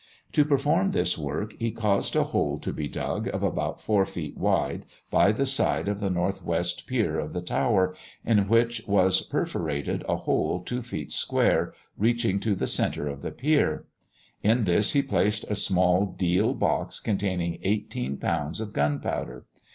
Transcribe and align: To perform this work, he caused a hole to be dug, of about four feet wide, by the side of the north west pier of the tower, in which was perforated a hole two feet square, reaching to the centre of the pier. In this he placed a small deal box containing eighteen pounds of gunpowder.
To 0.31 0.43
perform 0.43 0.93
this 0.93 1.15
work, 1.15 1.53
he 1.59 1.69
caused 1.69 2.15
a 2.15 2.23
hole 2.23 2.57
to 2.61 2.73
be 2.73 2.87
dug, 2.87 3.27
of 3.31 3.43
about 3.43 3.79
four 3.79 4.03
feet 4.03 4.35
wide, 4.35 4.85
by 5.11 5.31
the 5.31 5.45
side 5.45 5.87
of 5.87 5.99
the 5.99 6.09
north 6.09 6.43
west 6.43 6.87
pier 6.87 7.19
of 7.19 7.33
the 7.33 7.41
tower, 7.43 7.93
in 8.25 8.47
which 8.47 8.81
was 8.87 9.21
perforated 9.21 10.03
a 10.09 10.15
hole 10.15 10.63
two 10.63 10.81
feet 10.81 11.11
square, 11.11 11.73
reaching 11.99 12.39
to 12.39 12.55
the 12.55 12.65
centre 12.65 13.07
of 13.07 13.21
the 13.21 13.29
pier. 13.29 13.85
In 14.41 14.63
this 14.63 14.93
he 14.93 15.03
placed 15.03 15.43
a 15.43 15.55
small 15.55 16.07
deal 16.07 16.55
box 16.55 16.99
containing 16.99 17.59
eighteen 17.61 18.17
pounds 18.17 18.59
of 18.59 18.73
gunpowder. 18.73 19.45